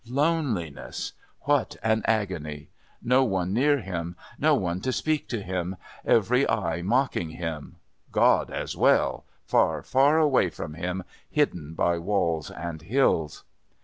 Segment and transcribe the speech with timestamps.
[0.09, 1.13] Loneliness!
[1.41, 2.71] What an agony!
[3.03, 7.75] No one near him, no one to speak to him, every eye mocking him
[8.11, 13.43] God as well, far, far away from him, hidden by walls and hills.